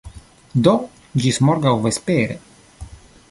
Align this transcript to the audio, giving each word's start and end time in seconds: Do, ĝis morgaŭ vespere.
Do, 0.67 0.73
ĝis 1.25 1.39
morgaŭ 1.49 1.75
vespere. 1.85 2.39